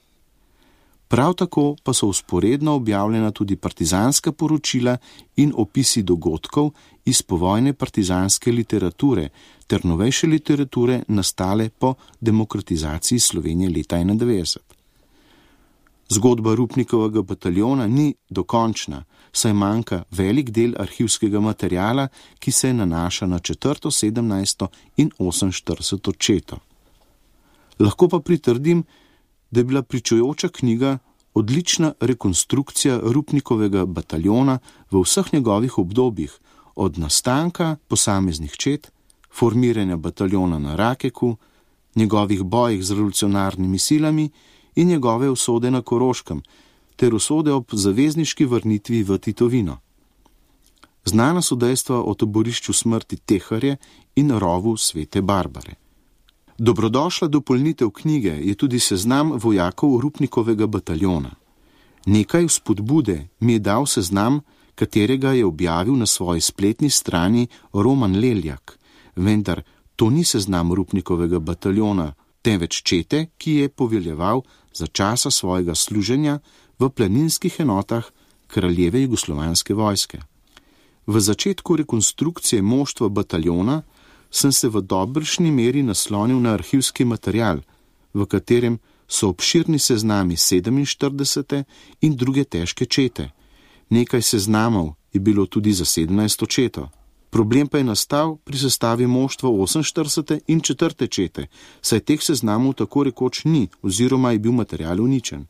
[1.10, 4.96] Prav tako pa so usporedno objavljena tudi partizanska poročila
[5.36, 6.70] in opisi dogodkov
[7.04, 9.28] iz povojne partizanske literature
[9.66, 14.56] ter novejše literature nastale po demokratizaciji Slovenije leta 1991.
[16.08, 23.38] Zgodba Rupnikovega bataljona ni dokončna, saj manjka velik del arhivskega materijala, ki se nanaša na
[23.38, 24.66] 4., 17.
[24.96, 26.16] in 48.
[26.18, 26.58] četo.
[27.78, 28.84] Lahko pa pritrdim,
[29.50, 30.98] da je bila pričujoča knjiga
[31.34, 34.58] odlična rekonstrukcija Rupnikovega bataljona
[34.90, 36.38] v vseh njegovih obdobjih,
[36.74, 38.92] od nastanka posameznih čet,
[39.32, 41.36] formiranja bataljona na Rakeku,
[41.94, 44.30] njegovih bojih z revolucionarnimi silami
[44.74, 46.42] in njegove usode na Koroškem,
[46.96, 49.78] ter usode ob zavezniški vrnitvi v Titovino.
[51.04, 53.76] Znana so dejstva o taborišču smrti Teharje
[54.16, 55.79] in rovu svete Barbare.
[56.62, 61.30] Dobrodošla dopolnitev knjige je tudi seznam vojakov Rupnikovega bataljona.
[62.06, 64.40] Nekaj vzpodbude mi je dal seznam,
[64.74, 68.78] katerega je objavil na svoji spletni strani Roman Leljak,
[69.16, 69.62] vendar
[69.96, 74.42] to ni seznam Rupnikovega bataljona, temveč čete, ki je poveljeval
[74.72, 76.38] za časa svojega služenja
[76.78, 78.04] v planinskih enotah
[78.46, 80.20] kraljeve jugoslovanske vojske.
[81.06, 83.82] V začetku rekonstrukcije moštva bataljona
[84.30, 87.60] sem se v dobršni meri naslonil na arhivski material,
[88.14, 91.64] v katerem so obširni seznami 47.
[92.00, 93.30] in druge težke čete.
[93.90, 96.46] Nekaj seznamov je bilo tudi za 17.
[96.46, 96.88] četo.
[97.30, 100.40] Problem pa je nastal pri sestavi moštva 48.
[100.46, 101.08] in 4.
[101.08, 101.46] čete,
[101.82, 105.46] saj teh seznamov tako rekoč ni oziroma je bil material uničen.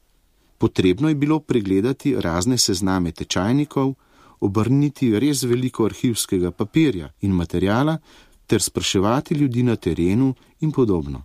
[0.58, 3.94] Potrebno je bilo pregledati razne sezname tečajnikov,
[4.40, 7.98] obrniti res veliko arhivskega papirja in materijala,
[8.50, 11.22] ter spraševati ljudi na terenu in podobno.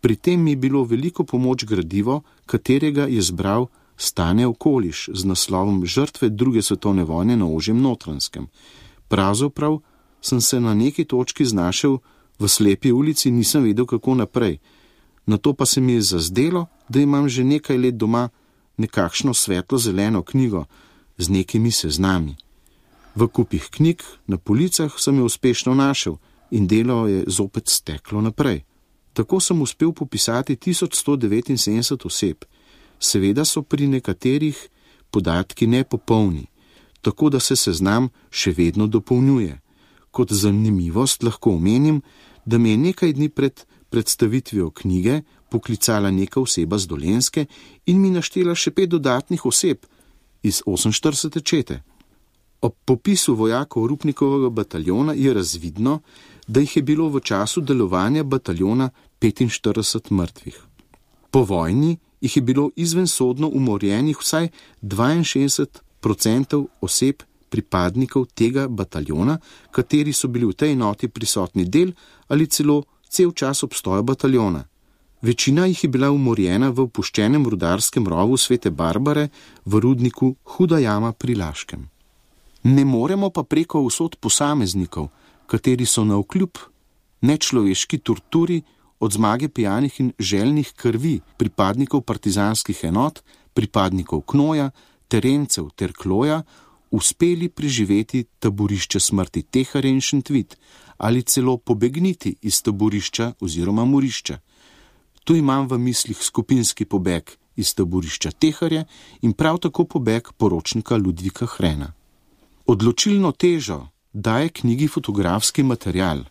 [0.00, 3.66] Pri tem mi je bilo veliko pomoč gradivo, katerega je zbral
[3.96, 8.46] Stane okoliš z naslovom Žrtve druge svetovne vojne na ožjem notranskem.
[9.08, 9.78] Pravzaprav
[10.22, 11.98] sem se na neki točki znašel
[12.38, 14.58] v slepi ulici, nisem vedel, kako naprej.
[15.26, 18.28] Na to pa se mi je zazdelo, da imam že nekaj let doma
[18.76, 20.64] nekakšno svetlo-zeleno knjigo
[21.18, 22.36] z nekimi seznami.
[23.14, 26.18] V kupih knjig na policah sem jo uspešno našel
[26.50, 28.64] in delo je zopet steklo naprej.
[29.12, 32.44] Tako sem uspel popisati 1179 oseb.
[33.00, 34.68] Seveda so pri nekaterih
[35.10, 36.46] podatki nepopolni,
[37.00, 39.60] tako da se seznam še vedno dopolnjuje.
[40.10, 42.02] Kot zanimivost lahko omenim,
[42.44, 47.46] da me je nekaj dni pred predstavitvijo knjige poklicala neka oseba z Dolenske
[47.86, 49.86] in mi naštela še pet dodatnih oseb
[50.42, 51.42] iz 48.
[51.42, 51.82] čete.
[52.60, 56.00] Ob popisu vojakov Rupnikovega bataljona je razvidno,
[56.48, 60.62] da jih je bilo v času delovanja bataljona 45 mrtvih.
[61.30, 64.48] Po vojni jih je bilo izvensodno umorjenih vsaj
[64.82, 69.38] 62% oseb pripadnikov tega bataljona,
[69.70, 71.92] kateri so bili v tej enoti prisotni del
[72.28, 74.64] ali celo cel čas obstoja bataljona.
[75.22, 79.28] Večina jih je bila umorjena v opuščenem rudarskem rovu svete Barbare
[79.64, 81.88] v rudniku Huda jama pri Laškem.
[82.62, 85.08] Ne moremo pa preko usod posameznikov,
[85.48, 86.58] kateri so na vkljub
[87.20, 88.62] nečloveški torturi
[89.00, 93.20] od zmage pijanih in željnih krvi pripadnikov partizanskih enot,
[93.54, 94.70] pripadnikov Knoja,
[95.08, 96.42] terencev ter Kloja,
[96.90, 100.56] uspeli preživeti taborišče smrti Tehare in Šentvit
[100.98, 104.38] ali celo pobegniti iz taborišča oziroma morišča.
[105.24, 108.84] Tu imam v mislih skupinski pobeg iz taborišča Teharje
[109.22, 111.92] in prav tako pobeg poročnika Ludvika Hrena.
[112.66, 113.86] Odločilno težo
[114.18, 116.24] daje knjigi fotografski material.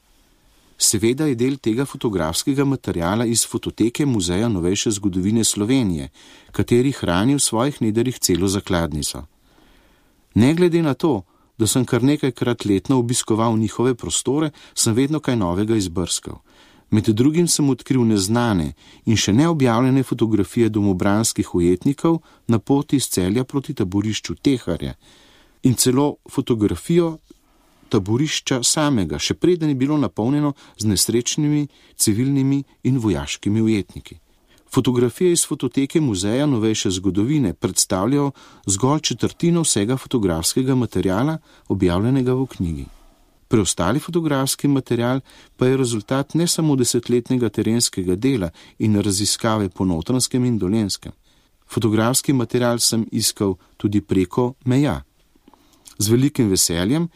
[0.78, 6.10] Seveda je del tega fotografskega materijala iz fototeke Muzeja novejše zgodovine Slovenije,
[6.52, 9.24] kateri hrani v svojih nederih celo zakladnico.
[10.36, 11.24] Ne glede na to,
[11.58, 16.36] da sem kar nekajkrat letno obiskoval njihove prostore, sem vedno kaj novega izbrskal.
[16.92, 18.74] Med drugim sem odkril neznane
[19.06, 24.94] in še neobjavljene fotografije domobranskih ujetnikov na poti iz celja proti taborišču Teharja
[25.64, 27.18] in celo fotografijo
[27.90, 34.20] taborišča samega, še preden je bilo napolnjeno z nesrečnimi civilnimi in vojaškimi ujetniki.
[34.74, 38.32] Fotografije iz fototeke Muzeja novejše zgodovine predstavljajo
[38.68, 42.86] zgolj četrtino vsega fotografskega materijala, objavljenega v knjigi.
[43.48, 45.20] Preostali fotografski material
[45.56, 51.12] pa je rezultat ne samo desetletnega terenskega dela in raziskave po notranskem in dolenskem.
[51.68, 55.02] Fotografski material sem iskal tudi preko meja.
[55.98, 57.08] Z velikim veseljem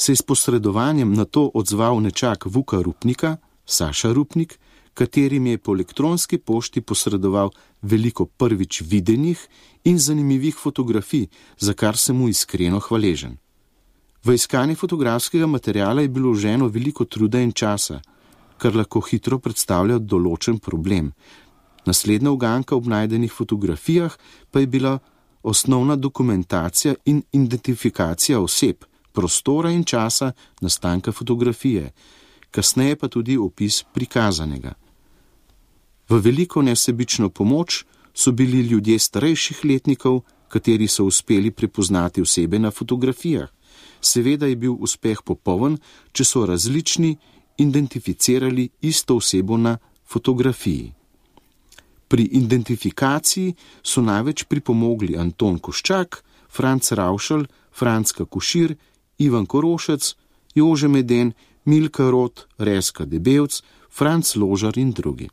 [0.00, 3.36] se je s posredovanjem na to odzval nečak Vuka Rupnika,
[3.66, 4.58] Saša Rupnik,
[4.94, 7.50] katerim je po elektronski pošti posredoval
[7.82, 9.48] veliko prvič videnih
[9.84, 11.26] in zanimivih fotografij,
[11.58, 13.36] za kar sem mu iskreno hvaležen.
[14.24, 18.00] V iskanje fotografskega materijala je bilo vženo veliko truda in časa,
[18.58, 21.12] kar lahko hitro predstavlja določen problem.
[21.86, 24.16] Naslednja uganka ob najdenih fotografijah
[24.50, 24.98] pa je bila
[25.42, 31.92] osnovna dokumentacija in identifikacija oseb, prostora in časa nastanka fotografije,
[32.50, 34.74] kasneje pa tudi opis prikazanega.
[36.08, 42.70] V veliko nesebično pomoč so bili ljudje starejših letnikov, kateri so uspeli prepoznati osebe na
[42.70, 43.48] fotografijah.
[44.00, 45.78] Seveda je bil uspeh popoln,
[46.12, 47.16] če so različni
[47.58, 50.92] identificirali isto osebo na fotografiji.
[52.08, 58.74] Pri identifikaciji so največ pripomogli Anton Koščak, Franc Raušel, Franska Košir
[59.20, 60.14] Ivan Korošec,
[60.54, 61.32] Jože Meden,
[61.64, 65.28] Milka Rot, Reska Debevc, Franc Ložar in drugi.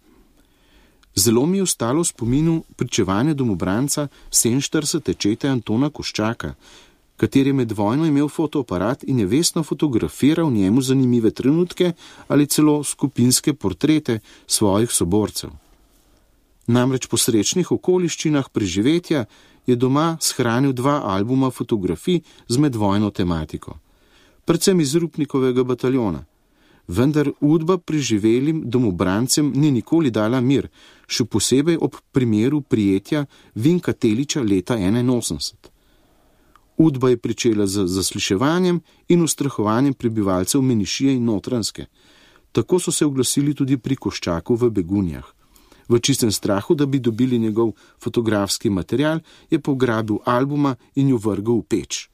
[1.16, 5.18] Zelo mi je ostalo v spominu pričevanje domobranca 47.
[5.18, 6.54] čete Antona Koščaka,
[7.18, 11.94] kateri je med vojno imel fotoaparat in je vestno fotografiral njemu zanimive trenutke
[12.28, 15.50] ali celo skupinske portrete svojih soborcev.
[16.68, 19.26] Namreč po srečnih okoliščinah preživetja
[19.68, 23.78] je doma shranil dva albuma fotografij z medvojno tematiko,
[24.46, 26.26] predvsem iz Rupnikovega bataljona.
[26.88, 30.70] Vendar udba preživelim domobrancem ni nikoli dala mir,
[31.08, 35.74] še posebej ob primeru prijetja Vinka Teliča leta 1981.
[36.78, 41.86] Udba je pričela z zasliševanjem in ustrahovanjem prebivalcev Menišije in Notranske.
[42.52, 45.37] Tako so se oglasili tudi pri Koščaku v Begunjah
[45.90, 47.72] v čistem strahu, da bi dobili njegov
[48.04, 49.20] fotografski material,
[49.50, 52.10] je pograbil albuma in jo vrgel v peč.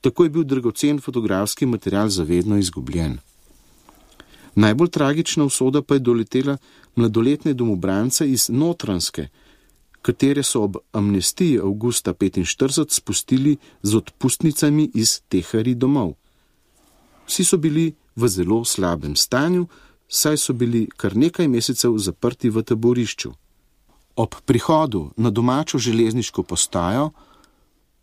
[0.00, 3.18] Tako je bil dragocen fotografski material zavedno izgubljen.
[4.54, 6.56] Najbolj tragična usoda pa je doletela
[6.96, 9.28] mladoletne domobrance iz Notranske,
[10.02, 16.14] katere so ob amnestiji avgusta 1945 spustili z odpustnicami iz tehari domov.
[17.26, 19.66] Vsi so bili v zelo slabem stanju,
[20.10, 23.30] saj so bili kar nekaj mesecev zaprti v taborišču.
[24.16, 27.10] Ob prihodu na domačo železniško postajo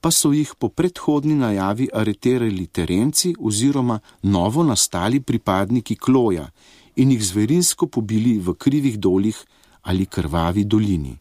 [0.01, 6.47] pa so jih po predhodni najavi areterali terenci oziroma novo nastali pripadniki kloja
[6.95, 9.45] in jih zverinsko pobili v krivih dolih
[9.81, 11.17] ali krvavi dolini.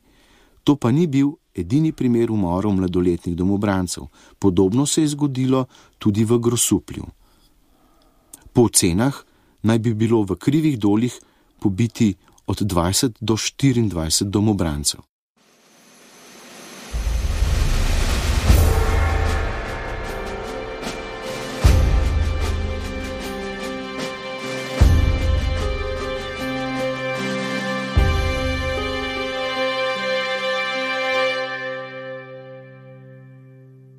[0.64, 4.06] To pa ni bil edini primer umorov mladoletnih domobrancev,
[4.38, 5.66] podobno se je zgodilo
[5.98, 7.04] tudi v Grosuplju.
[8.52, 9.25] Po ocenah
[9.66, 11.18] naj bi bilo v krivih dolih
[11.60, 12.14] pobiti
[12.46, 15.00] od 20 do 24 domobrancev.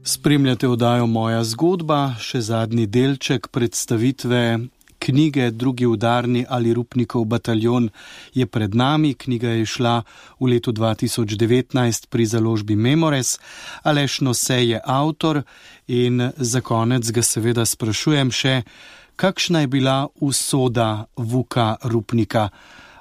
[0.08, 4.42] Spremljate oddajo Moja zgodba, še zadnji delček predstavitve
[5.08, 7.90] knjige Drugi udarni ali Rupnikov bataljon
[8.34, 9.14] je pred nami.
[9.14, 10.02] Knjiga je šla
[10.40, 13.40] v letu 2019 pri založbi Memores.
[13.84, 15.42] Aleš Nose je avtor
[15.88, 18.62] in za konec ga seveda sprašujem še,
[19.16, 22.50] kakšna je bila usoda Vuka Rupnika.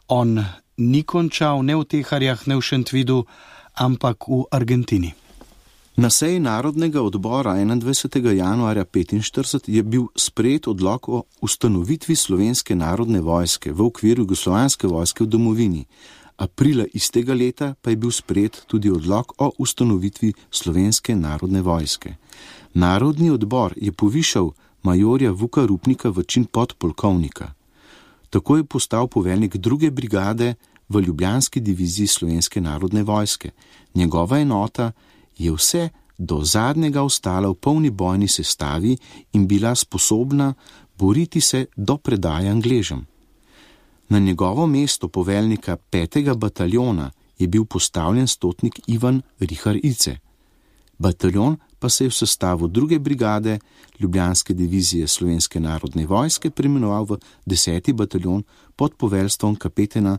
[0.09, 0.38] On
[0.78, 3.24] ni končal ne v Teharjah, ne v Šentvidu,
[3.74, 5.26] ampak v Argentini.
[5.99, 8.30] Na seji Narodnega odbora 21.
[8.30, 15.24] januarja 1945 je bil sprejet odlog o ustanovitvi Slovenske narodne vojske v okviru Jugoslovanske vojske
[15.24, 15.84] v domovini.
[16.36, 22.14] Aprila istega leta pa je bil sprejet tudi odlog o ustanovitvi Slovenske narodne vojske.
[22.74, 24.51] Narodni odbor je povišal
[24.82, 27.53] majorja Vuka Rupnika v čin podpolkovnika.
[28.30, 30.55] Tako je postal poveljnik druge brigade
[30.88, 33.51] v Ljubljanski diviziji Slovenske narodne vojske.
[33.94, 34.92] Njegova enota
[35.39, 38.97] je vse do zadnjega ostala v polni bojni sestavi
[39.32, 40.55] in bila sposobna
[40.99, 43.07] boriti se do predaje Angležem.
[44.09, 50.16] Na njegovo mesto poveljnika petega bataljona je bil postavljen stotnik Ivan Richard Ice.
[50.99, 53.59] Bataljon pa se je v sestavu druge brigade
[53.99, 58.43] Ljubljanske divizije Slovenske narodne vojske preimenoval v deseti bataljon
[58.76, 60.18] pod poveljstvom kapetena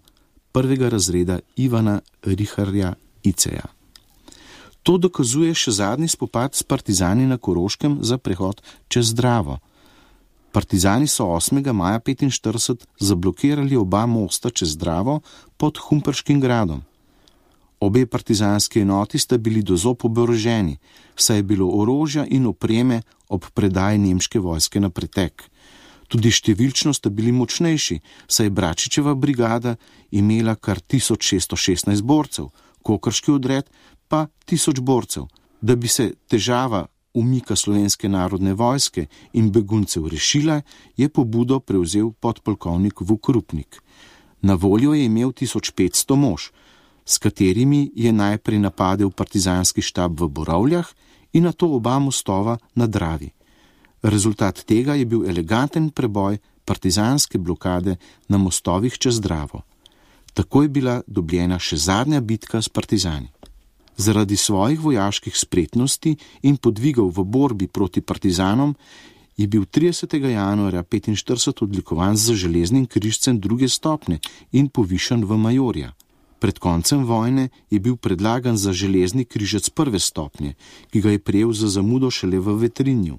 [0.52, 2.94] prvega razreda Ivana Richarja
[3.24, 3.77] Iceja.
[4.88, 9.58] To dokazuje še zadnji spopad s partizani na Koroškem za prehod čez Dravo.
[10.56, 11.60] Partizani so 8.
[11.76, 15.20] maja 1945 zablokirali oba mosta čez Dravo
[15.58, 16.86] pod Humprškim gradom.
[17.84, 20.78] Obe partizanski enoti sta bili do zob oboroženi,
[21.20, 25.44] saj je bilo orožja in opreme ob predaji nemške vojske na pretek.
[26.08, 29.76] Tudi številčno sta bili močnejši, saj je Bračičeva brigada
[30.16, 32.48] imela kar 1616 borcev,
[32.88, 33.68] kokrški odred
[34.08, 35.28] pa tisoč borcev,
[35.62, 40.62] da bi se težava umika slovenske narodne vojske in beguncev rešila,
[40.98, 43.82] je pobudo prevzel podpolkovnik Vukrupnik.
[44.42, 46.52] Na voljo je imel 1500 mož,
[47.06, 50.88] s katerimi je najprej napadel partizanski štab v Borovljah
[51.34, 53.30] in na to oba mostova na Dravi.
[54.04, 57.96] Rezultat tega je bil eleganten preboj partizanske blokade
[58.28, 59.62] na mostovih čez Dravo.
[60.34, 63.32] Tako je bila dobljena še zadnja bitka s partizani.
[63.98, 68.76] Zaradi svojih vojaških spretnosti in podvigov v borbi proti partizanom
[69.38, 70.16] je bil 30.
[70.30, 74.20] januarja 1945 odlikovan z železnim križcem druge stopne
[74.52, 75.94] in povišen v majorja.
[76.40, 80.54] Pred koncem vojne je bil predlagan za železni križec prve stopnje,
[80.92, 83.18] ki ga je prejel za zamudo šele v vetrinju.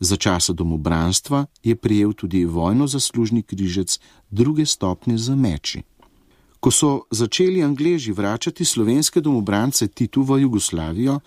[0.00, 4.00] Za časa domobranstva je prejel tudi vojno zaslužni križec
[4.30, 5.82] druge stopnje za meči.
[6.62, 11.18] Ko so začeli Angleži vračati slovenske domobrance Titu v Jugoslavijo,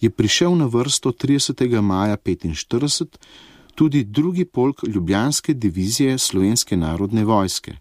[0.00, 1.80] je prišel na vrsto 30.
[1.80, 3.16] maja 1945
[3.74, 7.76] tudi drugi polk Ljubljanske divizije Slovenske narodne vojske.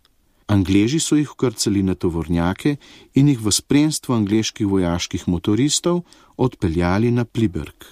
[0.48, 2.76] Angleži so jih ukrcali na tovornjake
[3.14, 6.02] in jih v spremstvu angliških vojaških motoristov
[6.38, 7.84] odpeljali na Pliberg.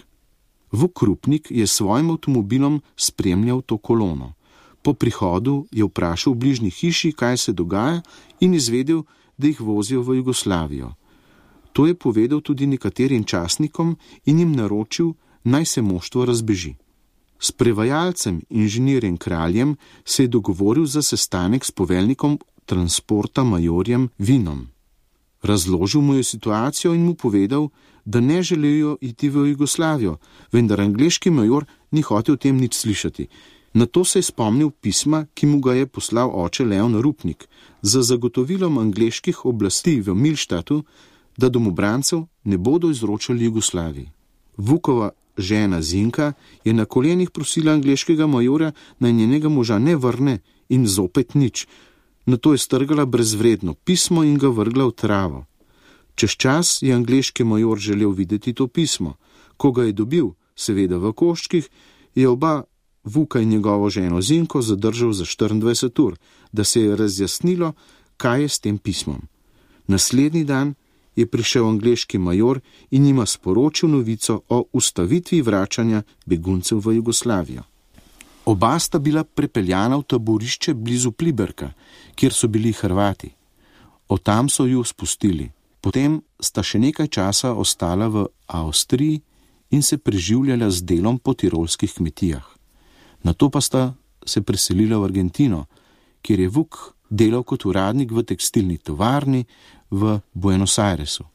[0.71, 4.33] Vukrupnik je s svojim avtomobilom spremljal to kolono.
[4.81, 8.01] Po prihodu je vprašal v bližnji hiši, kaj se dogaja,
[8.39, 9.03] in izvedel,
[9.37, 10.93] da jih vozijo v Jugoslavijo.
[11.73, 15.13] To je povedal tudi nekaterim časnikom in jim naročil,
[15.43, 16.75] naj se moštvo razbeži.
[17.39, 19.75] S prevajalcem inženirjem kraljem
[20.05, 24.67] se je dogovoril za sestanek s poveljnikom transporta majorjem Vinom.
[25.41, 27.69] Razložil mu je situacijo in mu povedal,
[28.05, 30.17] da ne želijo iti v Jugoslavijo,
[30.51, 33.27] vendar angliški major ni hotel o tem nič slišati
[33.73, 37.47] Na to se je spomnil pisma, ki mu ga je poslal oče Leon Rupnik,
[37.81, 40.83] za zagotovilom angliških oblasti v Milštatu,
[41.37, 44.11] da domobrancev ne bodo izročali Jugoslaviji.
[44.57, 50.87] Vukova žena Zinka je na kolenih prosila angliškega majora, naj njenega moža ne vrne in
[50.87, 51.67] zopet nič.
[52.25, 55.45] Na to je strgala brezvredno pismo in ga vrgla v travo.
[56.15, 59.15] Čez čas je angliški major želel videti to pismo.
[59.57, 61.69] Ko ga je dobil, seveda v koščkih,
[62.15, 62.63] je oba
[63.03, 66.17] Vuka in njegovo ženo Zinko zadržal za 24 ur,
[66.51, 67.73] da se je razjasnilo,
[68.17, 69.21] kaj je s tem pismom.
[69.87, 70.73] Naslednji dan
[71.15, 72.59] je prišel angliški major
[72.91, 77.63] in jima sporočil novico o ustavitvi vračanja beguncev v Jugoslavijo.
[78.45, 81.73] Oba sta bila prepeljana v taborišče blizu Pliberka,
[82.15, 83.29] kjer so bili Hrvati.
[84.07, 85.51] Od tam so ju spustili.
[85.81, 89.21] Potem sta še nekaj časa ostala v Avstriji
[89.71, 92.60] in se preživljala z delom po tirolskih kmetijah.
[93.23, 93.93] Na to pa sta
[94.25, 95.65] se preselila v Argentino,
[96.21, 99.45] kjer je Vuk delal kot uradnik v tekstilni tovarni
[99.91, 101.25] v Buenos Airesu.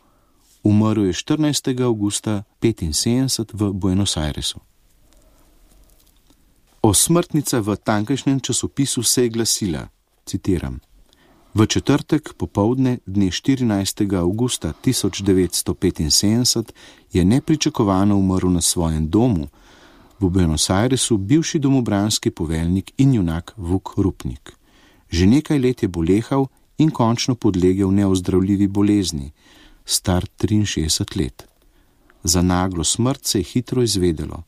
[0.63, 1.81] Umrl je 14.
[1.85, 4.59] augusta 1975 v Buenos Airesu.
[6.83, 9.89] Osmrtnica v tankajšnjem časopisu se je glasila:
[10.27, 10.81] citiram.
[11.55, 14.19] V četrtek popovdne dne 14.
[14.19, 16.73] augusta 1975
[17.13, 19.49] je nepričakovano umrl na svojem domu
[20.21, 24.53] v Buenos Airesu bivši domobranski poveljnik in junak Vuk Rupnik.
[25.09, 26.47] Že nekaj let je bolehal
[26.79, 29.33] in končno podlegel neozdravljivi bolezni,
[29.85, 31.47] star 63 let.
[32.25, 34.43] Za naglo smrt se je hitro izvedelo.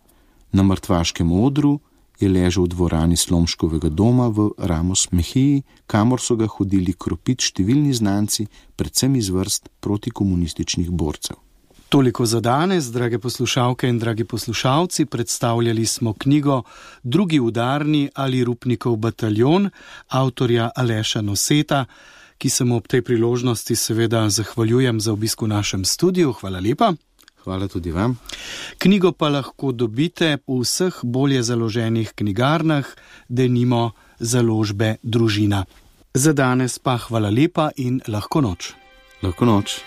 [0.53, 1.79] Na mrtvaškem odru
[2.21, 7.93] je ležal v dvorani Slomškovega doma v Ramos Mehiji, kamor so ga hodili kropit številni
[7.95, 11.37] znanci, predvsem iz vrst protikomunističnih borcev.
[11.89, 16.62] Toliko za danes, drage poslušalke in dragi poslušalci, predstavljali smo knjigo
[17.03, 19.70] Drugi udarni ali Rupnikov bataljon
[20.09, 21.84] avtorja Aleša Noseta,
[22.39, 26.32] ki se mu ob tej priložnosti seveda zahvaljujem za obisk v našem studiu.
[26.32, 26.93] Hvala lepa.
[27.45, 28.18] Hvala tudi vam.
[28.78, 32.86] Knjigo pa lahko dobite v vseh bolje založenih knjigarnah,
[33.28, 35.64] da nimo založbe družina.
[36.14, 38.74] Za danes pa hvala lepa in lahko noč.
[39.22, 39.80] Lahko noč.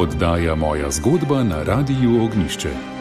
[0.00, 2.99] Oddaja moja zgodba na Radiu Ognišče.